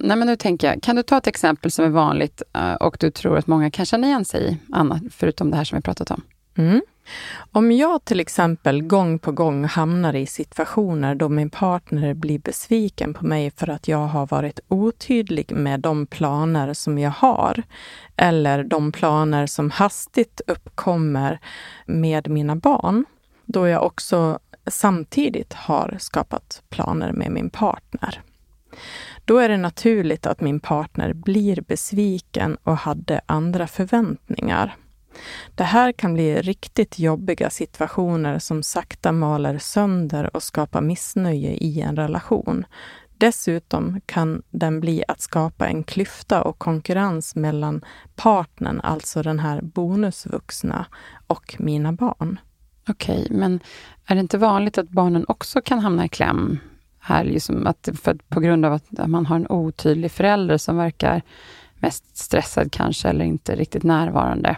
[0.00, 2.96] Nej, men nu tänker jag, kan du ta ett exempel som är vanligt eh, och
[3.00, 5.82] du tror att många kan känna igen sig i, Anna, förutom det här som vi
[5.82, 6.22] pratat om?
[6.58, 6.80] Mm.
[7.52, 13.14] Om jag till exempel gång på gång hamnar i situationer då min partner blir besviken
[13.14, 17.62] på mig för att jag har varit otydlig med de planer som jag har,
[18.16, 21.38] eller de planer som hastigt uppkommer
[21.86, 23.04] med mina barn,
[23.44, 28.20] då jag också samtidigt har skapat planer med min partner.
[29.24, 34.76] Då är det naturligt att min partner blir besviken och hade andra förväntningar.
[35.54, 41.80] Det här kan bli riktigt jobbiga situationer som sakta maler sönder och skapar missnöje i
[41.80, 42.64] en relation.
[43.18, 49.60] Dessutom kan den bli att skapa en klyfta och konkurrens mellan partnern, alltså den här
[49.62, 50.86] bonusvuxna,
[51.26, 52.40] och mina barn.
[52.88, 53.60] Okej, men
[54.06, 56.58] är det inte vanligt att barnen också kan hamna i kläm?
[56.98, 61.22] Här, liksom att, för, på grund av att man har en otydlig förälder som verkar
[61.74, 64.56] mest stressad kanske, eller inte riktigt närvarande.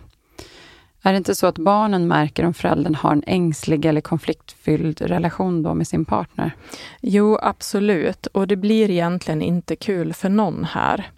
[1.06, 5.62] Är det inte så att barnen märker om föräldern har en ängslig eller konfliktfylld relation
[5.62, 6.56] då med sin partner?
[7.00, 8.26] Jo, absolut.
[8.26, 11.10] Och det blir egentligen inte kul för någon här.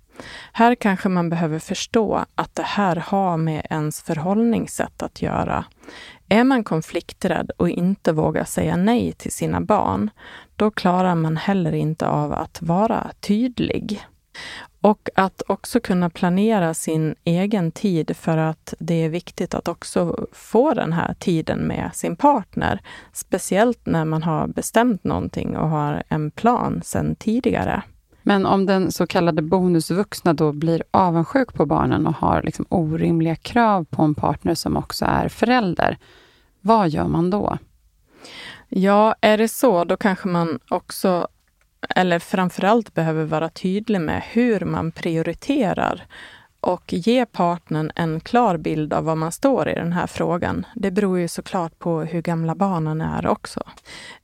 [0.52, 5.64] Här kanske man behöver förstå att det här har med ens förhållningssätt att göra.
[6.28, 10.10] Är man konflikträdd och inte vågar säga nej till sina barn,
[10.56, 14.06] då klarar man heller inte av att vara tydlig.
[14.86, 20.26] Och att också kunna planera sin egen tid för att det är viktigt att också
[20.32, 22.80] få den här tiden med sin partner.
[23.12, 27.82] Speciellt när man har bestämt någonting och har en plan sedan tidigare.
[28.22, 33.36] Men om den så kallade bonusvuxna då blir avundsjuk på barnen och har liksom orimliga
[33.36, 35.98] krav på en partner som också är förälder,
[36.60, 37.58] vad gör man då?
[38.68, 41.28] Ja, är det så, då kanske man också
[41.88, 46.06] eller framförallt behöver vara tydlig med hur man prioriterar
[46.60, 50.66] och ge partnern en klar bild av var man står i den här frågan.
[50.74, 53.62] Det beror ju såklart på hur gamla barnen är också.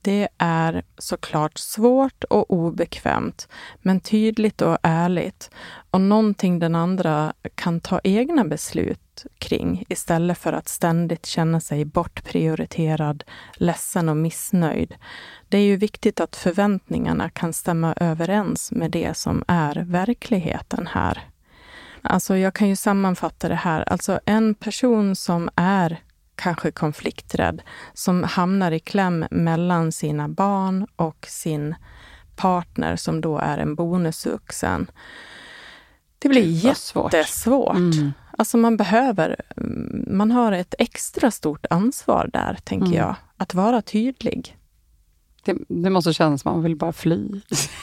[0.01, 3.48] Det är såklart svårt och obekvämt,
[3.83, 5.51] men tydligt och ärligt
[5.93, 11.85] och någonting den andra kan ta egna beslut kring istället för att ständigt känna sig
[11.85, 13.25] bortprioriterad,
[13.55, 14.95] ledsen och missnöjd.
[15.49, 21.23] Det är ju viktigt att förväntningarna kan stämma överens med det som är verkligheten här.
[22.03, 23.89] Alltså jag kan ju sammanfatta det här.
[23.89, 26.01] Alltså en person som är
[26.35, 27.63] kanske konflikträdd,
[27.95, 31.75] som hamnar i kläm mellan sina barn och sin
[32.37, 34.91] partner som då är en bonusvuxen.
[36.23, 37.75] Det blir jättesvårt.
[37.75, 38.13] Mm.
[38.39, 39.37] Alltså man behöver,
[40.07, 42.99] man har ett extra stort ansvar där, tänker mm.
[42.99, 44.57] jag, att vara tydlig.
[45.45, 47.41] Det, det, måste kännas som att man vill bara fly.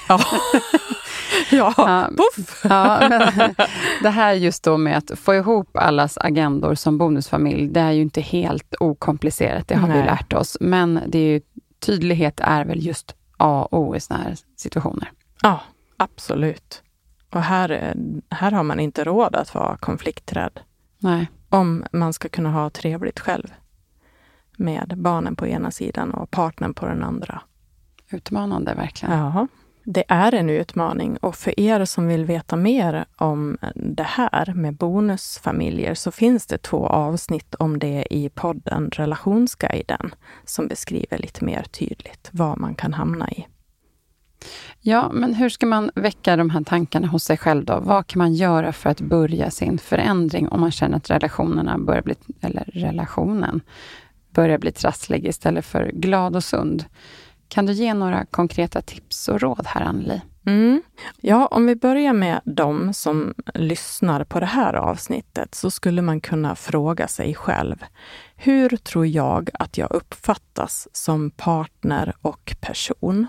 [0.09, 0.19] Ja,
[1.51, 2.61] ja, ja puff!
[2.63, 3.55] Ja, men
[4.03, 8.01] det här just då med att få ihop allas agendor som bonusfamilj, det är ju
[8.01, 9.97] inte helt okomplicerat, det har Nej.
[9.97, 10.57] vi lärt oss.
[10.59, 11.41] Men det är ju,
[11.79, 15.11] tydlighet är väl just A och O i sådana här situationer.
[15.41, 15.59] Ja,
[15.97, 16.83] absolut.
[17.29, 17.95] Och här,
[18.29, 20.59] här har man inte råd att vara konflikträdd.
[20.99, 21.29] Nej.
[21.49, 23.53] Om man ska kunna ha trevligt själv.
[24.57, 27.41] Med barnen på ena sidan och partnern på den andra.
[28.11, 29.19] Utmanande verkligen.
[29.19, 29.47] Ja,
[29.83, 31.17] det är en utmaning.
[31.17, 36.57] Och för er som vill veta mer om det här med bonusfamiljer så finns det
[36.57, 40.15] två avsnitt om det i podden Relationsguiden
[40.45, 43.47] som beskriver lite mer tydligt vad man kan hamna i.
[44.81, 47.79] Ja, men hur ska man väcka de här tankarna hos sig själv då?
[47.79, 52.01] Vad kan man göra för att börja sin förändring om man känner att relationerna börjar
[52.01, 53.61] bli, eller relationen
[54.29, 56.85] börjar bli trasslig istället för glad och sund?
[57.47, 60.21] Kan du ge några konkreta tips och råd här, Anneli?
[60.45, 60.81] Mm.
[61.21, 66.21] Ja, om vi börjar med de som lyssnar på det här avsnittet så skulle man
[66.21, 67.83] kunna fråga sig själv.
[68.35, 73.27] Hur tror jag att jag uppfattas som partner och person?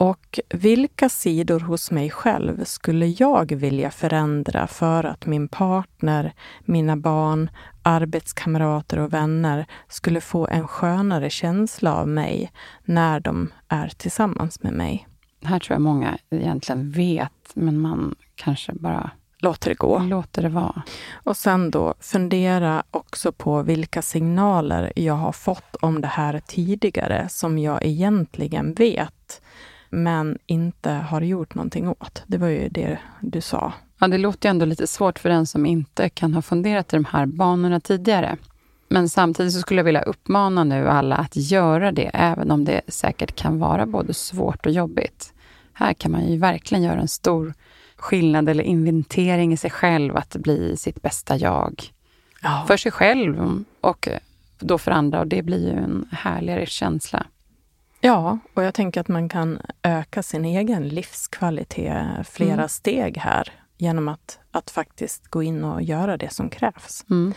[0.00, 6.32] Och vilka sidor hos mig själv skulle jag vilja förändra för att min partner,
[6.64, 7.50] mina barn,
[7.82, 12.52] arbetskamrater och vänner skulle få en skönare känsla av mig
[12.84, 15.08] när de är tillsammans med mig?
[15.44, 19.98] här tror jag många egentligen vet, men man kanske bara låter det gå.
[19.98, 20.82] Låter det vara.
[21.12, 27.28] Och sen då fundera också på vilka signaler jag har fått om det här tidigare
[27.28, 29.42] som jag egentligen vet
[29.90, 32.22] men inte har gjort någonting åt.
[32.26, 33.72] Det var ju det du sa.
[33.98, 36.96] Ja, det låter ju ändå lite svårt för den som inte kan ha funderat i
[36.96, 38.36] de här banorna tidigare.
[38.88, 42.80] Men samtidigt så skulle jag vilja uppmana nu alla att göra det, även om det
[42.88, 45.32] säkert kan vara både svårt och jobbigt.
[45.72, 47.54] Här kan man ju verkligen göra en stor
[47.96, 51.82] skillnad eller inventering i sig själv, att bli sitt bästa jag.
[52.42, 52.64] Ja.
[52.68, 54.08] För sig själv och
[54.58, 57.26] då för andra och det blir ju en härligare känsla.
[58.00, 62.68] Ja, och jag tänker att man kan öka sin egen livskvalitet flera mm.
[62.68, 67.04] steg här genom att, att faktiskt gå in och göra det som krävs.
[67.10, 67.34] Mm.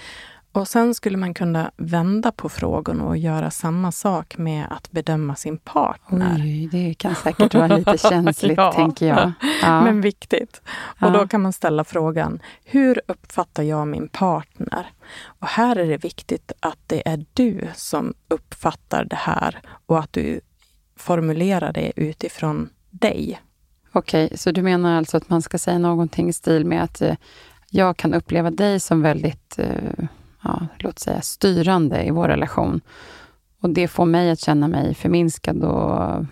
[0.53, 5.35] Och sen skulle man kunna vända på frågorna och göra samma sak med att bedöma
[5.35, 6.35] sin partner.
[6.39, 8.71] Oj, det kan säkert vara lite känsligt, ja.
[8.71, 9.31] tänker jag.
[9.61, 9.81] Ja.
[9.81, 10.61] Men viktigt.
[10.67, 11.09] Och ja.
[11.09, 14.85] då kan man ställa frågan, hur uppfattar jag min partner?
[15.23, 20.13] Och här är det viktigt att det är du som uppfattar det här och att
[20.13, 20.41] du
[21.01, 23.39] formulera det utifrån dig
[23.93, 27.01] Okej, okay, så du menar alltså att man ska säga någonting i stil med att
[27.01, 27.15] eh,
[27.69, 30.05] jag kan uppleva dig som väldigt, eh,
[30.43, 32.81] ja, låt säga styrande i vår relation.
[33.61, 36.25] Och det får mig att känna mig förminskad och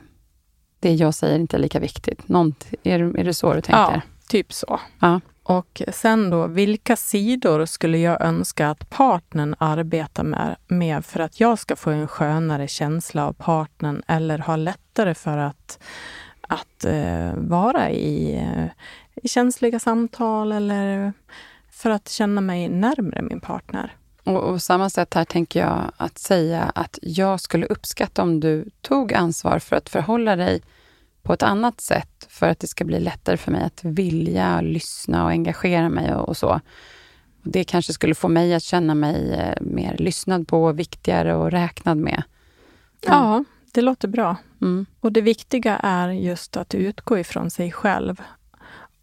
[0.79, 2.27] det jag säger inte är lika viktigt.
[2.27, 3.93] Något, är, är det så du tänker?
[3.93, 4.79] Ja, typ så.
[4.99, 5.21] Ja.
[5.49, 11.39] Och sen då, vilka sidor skulle jag önska att partnern arbetar med, med för att
[11.39, 15.79] jag ska få en skönare känsla av partnern eller ha lättare för att,
[16.41, 18.65] att eh, vara i, eh,
[19.15, 21.13] i känsliga samtal eller
[21.71, 23.93] för att känna mig närmre min partner?
[24.23, 28.69] Och, och samma sätt här tänker jag att säga att jag skulle uppskatta om du
[28.81, 30.61] tog ansvar för att förhålla dig
[31.23, 35.23] på ett annat sätt för att det ska bli lättare för mig att vilja lyssna
[35.23, 36.61] och engagera mig och, och så.
[37.43, 41.97] Det kanske skulle få mig att känna mig eh, mer lyssnad på, viktigare och räknad
[41.97, 42.23] med.
[43.01, 43.43] Ja, ja
[43.73, 44.35] det låter bra.
[44.61, 44.85] Mm.
[44.99, 48.21] Och det viktiga är just att utgå ifrån sig själv.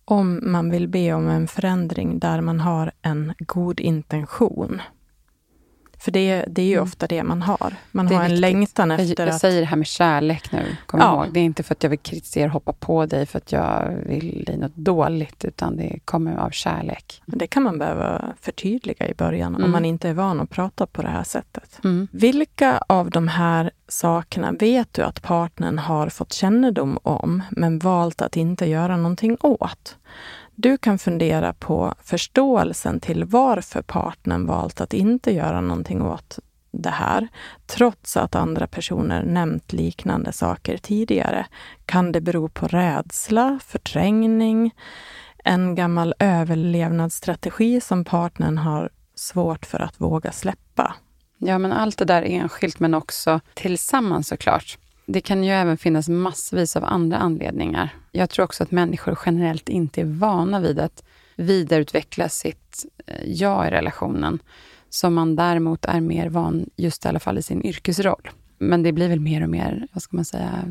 [0.04, 4.82] Om man vill be om en förändring där man har en god intention.
[5.98, 6.84] För det, det är ju mm.
[6.84, 7.74] ofta det man har.
[7.90, 8.40] Man har en viktigt.
[8.40, 9.40] längtan efter jag, jag att...
[9.40, 11.24] säger det här med kärlek nu, kom ja.
[11.24, 11.34] ihåg.
[11.34, 13.96] Det är inte för att jag vill kritisera och hoppa på dig för att jag
[14.06, 17.22] vill dig något dåligt, utan det kommer av kärlek.
[17.26, 19.64] Det kan man behöva förtydliga i början, mm.
[19.64, 21.80] om man inte är van att prata på det här sättet.
[21.84, 22.08] Mm.
[22.10, 28.22] Vilka av de här sakerna vet du att partnern har fått kännedom om, men valt
[28.22, 29.96] att inte göra någonting åt?
[30.58, 36.38] Du kan fundera på förståelsen till varför partnern valt att inte göra någonting åt
[36.70, 37.28] det här,
[37.66, 41.46] trots att andra personer nämnt liknande saker tidigare.
[41.86, 44.74] Kan det bero på rädsla, förträngning,
[45.44, 50.94] en gammal överlevnadsstrategi som partnern har svårt för att våga släppa?
[51.38, 54.78] Ja, men allt det där enskilt, men också tillsammans såklart.
[55.06, 57.94] Det kan ju även finnas massvis av andra anledningar.
[58.12, 61.04] Jag tror också att människor generellt inte är vana vid att
[61.36, 64.38] vidareutveckla sitt eh, jag i relationen,
[64.88, 68.30] som man däremot är mer van just i alla fall i sin yrkesroll.
[68.58, 70.64] Men det blir väl mer och mer, vad ska man säga,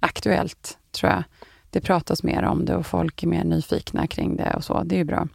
[0.00, 1.24] aktuellt, tror jag.
[1.70, 4.82] Det pratas mer om det och folk är mer nyfikna kring det och så.
[4.82, 5.28] Det är ju bra.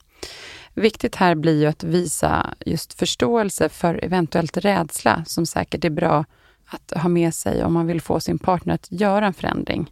[0.73, 6.25] Viktigt här blir ju att visa just förståelse för eventuellt rädsla, som säkert är bra
[6.67, 9.91] att ha med sig om man vill få sin partner att göra en förändring.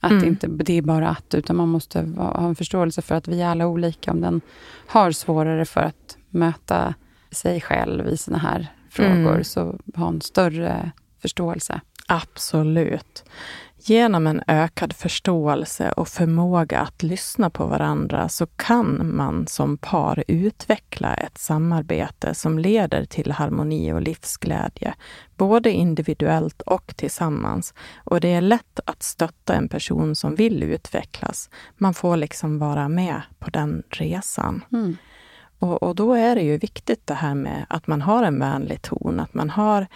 [0.00, 0.24] Att mm.
[0.24, 3.46] inte det är bara att, utan man måste ha en förståelse för att vi är
[3.46, 4.10] alla olika.
[4.10, 4.40] Om den
[4.86, 6.94] har svårare för att möta
[7.30, 9.44] sig själv i såna här frågor, mm.
[9.44, 10.92] så ha en större
[11.22, 11.80] förståelse.
[12.06, 13.24] Absolut.
[13.82, 20.24] Genom en ökad förståelse och förmåga att lyssna på varandra så kan man som par
[20.28, 24.94] utveckla ett samarbete som leder till harmoni och livsglädje,
[25.36, 27.74] både individuellt och tillsammans.
[28.04, 31.50] Och det är lätt att stötta en person som vill utvecklas.
[31.76, 34.64] Man får liksom vara med på den resan.
[34.72, 34.96] Mm.
[35.58, 38.82] Och, och, då är det ju viktigt det här med att man har en vänlig
[38.82, 39.86] ton, att man har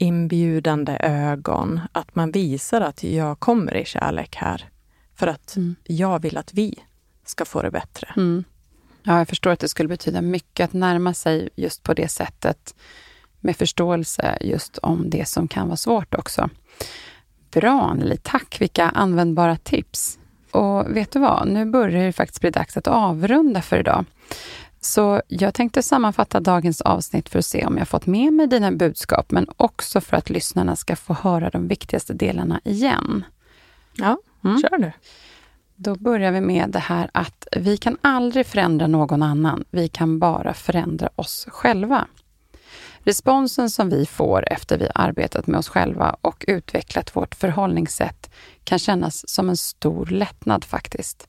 [0.00, 1.80] inbjudande ögon.
[1.92, 4.68] Att man visar att jag kommer i kärlek här.
[5.14, 5.76] För att mm.
[5.84, 6.74] jag vill att vi
[7.24, 8.08] ska få det bättre.
[8.16, 8.44] Mm.
[9.02, 12.74] Ja, jag förstår att det skulle betyda mycket att närma sig just på det sättet
[13.40, 16.50] med förståelse just om det som kan vara svårt också.
[17.50, 18.56] Bra Anneli, tack!
[18.60, 20.18] Vilka användbara tips.
[20.50, 21.48] Och vet du vad?
[21.48, 24.04] Nu börjar det faktiskt bli dags att avrunda för idag.
[24.80, 28.72] Så jag tänkte sammanfatta dagens avsnitt för att se om jag fått med mig dina
[28.72, 33.24] budskap, men också för att lyssnarna ska få höra de viktigaste delarna igen.
[33.96, 34.62] Ja, mm.
[34.62, 34.92] kör du.
[35.76, 39.64] Då börjar vi med det här att vi kan aldrig förändra någon annan.
[39.70, 42.06] Vi kan bara förändra oss själva.
[42.98, 48.30] Responsen som vi får efter vi arbetat med oss själva och utvecklat vårt förhållningssätt
[48.64, 51.28] kan kännas som en stor lättnad faktiskt.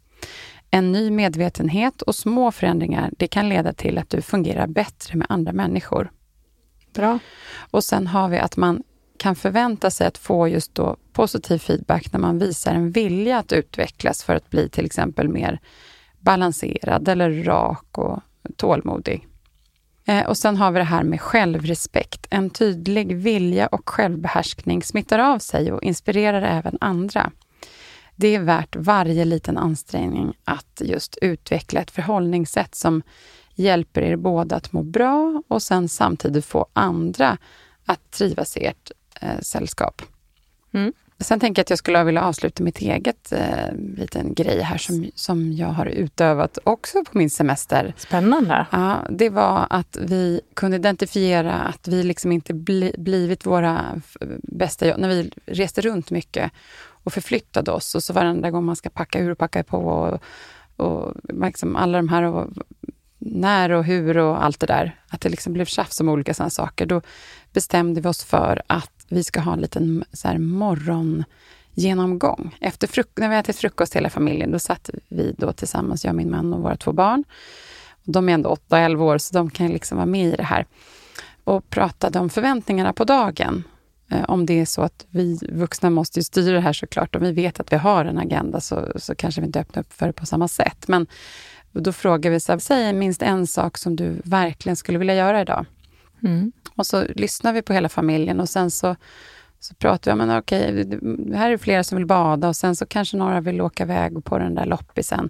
[0.71, 5.27] En ny medvetenhet och små förändringar, det kan leda till att du fungerar bättre med
[5.29, 6.11] andra människor.
[6.93, 7.19] Bra.
[7.71, 8.83] Och sen har vi att man
[9.17, 13.51] kan förvänta sig att få just då positiv feedback när man visar en vilja att
[13.51, 15.59] utvecklas för att bli till exempel mer
[16.19, 18.19] balanserad eller rak och
[18.57, 19.27] tålmodig.
[20.05, 22.27] Eh, och sen har vi det här med självrespekt.
[22.29, 27.31] En tydlig vilja och självbehärskning smittar av sig och inspirerar även andra.
[28.21, 33.01] Det är värt varje liten ansträngning att just utveckla ett förhållningssätt som
[33.55, 37.37] hjälper er båda att må bra och sen samtidigt få andra
[37.85, 38.91] att trivas i ert
[39.21, 40.01] eh, sällskap.
[40.73, 40.93] Mm.
[41.19, 45.11] Sen tänker jag att jag skulle vilja avsluta mitt eget eh, liten grej här som,
[45.15, 47.93] som jag har utövat också på min semester.
[47.97, 48.65] Spännande.
[48.71, 54.01] Ja, det var att vi kunde identifiera att vi liksom inte bli, blivit våra
[54.43, 56.51] bästa jag, när vi reste runt mycket
[57.03, 57.95] och förflyttade oss.
[57.95, 60.19] Och så varenda gång man ska packa ur och packa på och,
[60.85, 62.47] och liksom alla de här och
[63.17, 64.99] när och hur och allt det där.
[65.07, 66.85] Att det liksom blev tjafs om olika sådana saker.
[66.85, 67.01] Då
[67.53, 72.57] bestämde vi oss för att vi ska ha en liten så här, morgongenomgång.
[72.61, 76.31] Efter fruk- när vi ätit frukost hela familjen, då satt vi då tillsammans, jag, min
[76.31, 77.23] man och våra två barn.
[78.03, 80.43] De är ändå 8 och 11 år, så de kan liksom vara med i det
[80.43, 80.65] här.
[81.43, 83.63] Och pratade om förväntningarna på dagen.
[84.11, 87.15] Eh, om det är så att vi vuxna måste styra det här såklart.
[87.15, 89.93] Om vi vet att vi har en agenda så, så kanske vi inte öppnar upp
[89.93, 90.87] för det på samma sätt.
[90.87, 91.07] Men
[91.71, 95.41] då frågar vi, så här, säg minst en sak som du verkligen skulle vilja göra
[95.41, 95.65] idag.
[96.23, 96.51] Mm.
[96.75, 98.95] Och så lyssnar vi på hela familjen och sen så,
[99.59, 100.89] så pratar vi, men okej,
[101.35, 104.37] här är flera som vill bada och sen så kanske några vill åka iväg på
[104.37, 105.29] den där loppisen.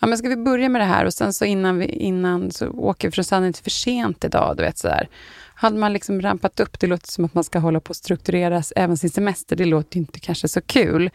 [0.00, 2.68] Ja, men ska vi börja med det här och sen så innan, vi, innan så
[2.68, 5.08] åker vi är det inte för sent idag, du vet sådär.
[5.54, 8.62] Hade man liksom rampat upp, det låter som att man ska hålla på att strukturera
[8.76, 11.10] även sin semester, det låter inte kanske så kul.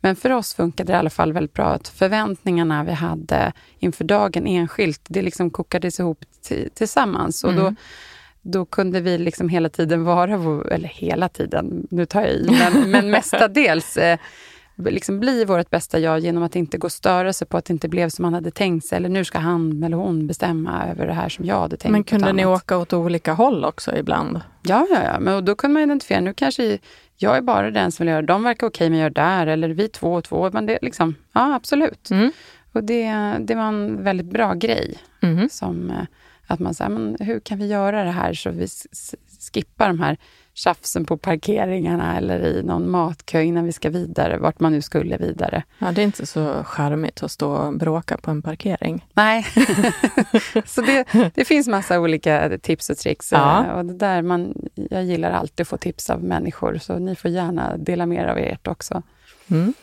[0.00, 4.04] Men för oss funkade det i alla fall väldigt bra att förväntningarna vi hade inför
[4.04, 6.24] dagen enskilt, det liksom kokades ihop
[6.74, 7.44] tillsammans.
[7.44, 7.64] Och mm.
[7.64, 7.74] då,
[8.42, 10.34] då kunde vi liksom hela tiden vara,
[10.74, 14.18] eller hela tiden, nu tar jag i, men, men mestadels eh,
[14.76, 17.72] liksom bli vårt bästa jag genom att inte gå och störa sig på att det
[17.72, 18.96] inte blev som man hade tänkt sig.
[18.96, 21.92] Eller nu ska han eller hon bestämma över det här som jag hade tänkt.
[21.92, 24.40] Men kunde ni åka åt olika håll också ibland?
[24.62, 25.20] Ja, ja, ja.
[25.20, 26.78] Men då kunde man identifiera, nu kanske
[27.16, 29.46] jag är bara den som vill göra de verkar okej med att göra där.
[29.46, 30.50] Eller vi två och två.
[30.52, 32.10] Men det liksom, ja absolut.
[32.10, 32.32] Mm.
[32.72, 34.98] Och det, det var en väldigt bra grej.
[35.20, 35.48] Mm.
[35.48, 35.96] Som eh,
[36.46, 38.66] att man säger, men hur kan vi göra det här så vi
[39.52, 40.16] skippar de här
[40.54, 45.16] tjafsen på parkeringarna eller i någon matkö innan vi ska vidare, vart man nu skulle
[45.16, 45.62] vidare.
[45.78, 49.06] Ja, det är inte så charmigt att stå och bråka på en parkering.
[49.14, 49.46] Nej,
[50.66, 53.32] så det, det finns massa olika tips och tricks.
[53.32, 53.72] Ja.
[53.74, 57.30] Och det där man, jag gillar alltid att få tips av människor, så ni får
[57.30, 59.02] gärna dela med er av ert också.
[59.50, 59.74] Mm.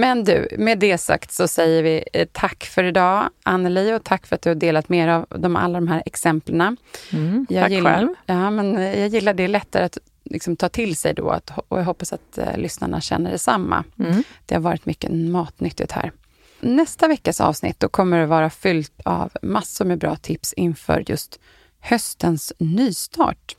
[0.00, 4.26] Men du, med det sagt så säger vi eh, tack för idag, Anneli, och tack
[4.26, 6.76] för att du har delat med er av de, alla de här exemplen.
[7.12, 8.08] Mm, tack gillar, själv.
[8.26, 9.48] Ja, men eh, jag gillar det.
[9.48, 13.30] lättare att liksom, ta till sig då att, och jag hoppas att eh, lyssnarna känner
[13.30, 13.84] detsamma.
[13.98, 14.22] Mm.
[14.46, 16.12] Det har varit mycket matnyttigt här.
[16.60, 21.40] Nästa veckas avsnitt då kommer det vara fyllt av massor med bra tips inför just
[21.80, 23.56] höstens nystart.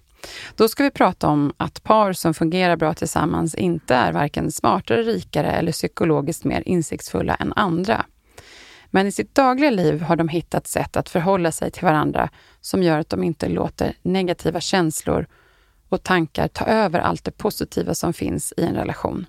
[0.56, 5.04] Då ska vi prata om att par som fungerar bra tillsammans inte är varken smartare,
[5.04, 8.06] rikare eller psykologiskt mer insiktsfulla än andra.
[8.90, 12.30] Men i sitt dagliga liv har de hittat sätt att förhålla sig till varandra
[12.62, 15.28] som gör att de inte låter negativa känslor
[15.90, 19.26] och tankar ta över allt det positiva som finns i en relation.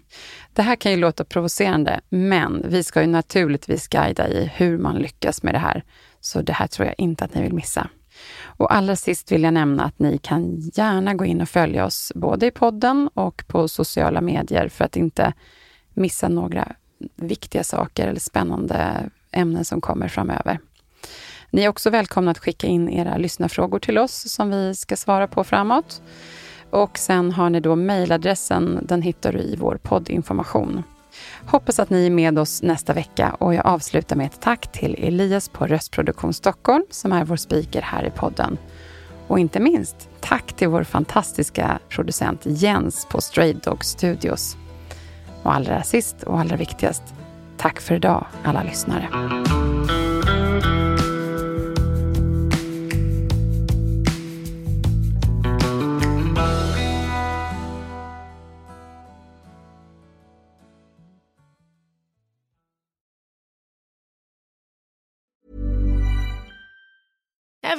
[0.52, 4.96] Det här kan ju låta provocerande, men vi ska ju naturligtvis guida i hur man
[4.96, 5.84] lyckas med det här.
[6.20, 7.88] Så det här tror jag inte att ni vill missa.
[8.44, 12.12] Och allra sist vill jag nämna att ni kan gärna gå in och följa oss
[12.14, 15.32] både i podden och på sociala medier för att inte
[15.94, 16.72] missa några
[17.16, 20.58] viktiga saker eller spännande ämnen som kommer framöver.
[21.50, 25.28] Ni är också välkomna att skicka in era lyssnarfrågor till oss som vi ska svara
[25.28, 26.02] på framåt.
[26.70, 30.82] Och sen har ni då mejladressen, den hittar du i vår poddinformation.
[31.46, 34.94] Hoppas att ni är med oss nästa vecka och jag avslutar med ett tack till
[34.98, 38.58] Elias på Röstproduktion Stockholm som är vår speaker här i podden.
[39.26, 44.56] Och inte minst, tack till vår fantastiska producent Jens på Stray Dog Studios.
[45.42, 47.02] Och allra sist och allra viktigast,
[47.56, 49.08] tack för idag alla lyssnare.